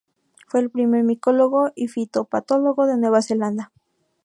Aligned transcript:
Fue 0.47 0.61
el 0.61 0.71
primer 0.71 1.03
micólogo 1.03 1.69
y 1.75 1.87
fitopatólogo 1.87 2.87
de 2.87 2.97
Nueva 2.97 3.21
Zelanda. 3.21 3.71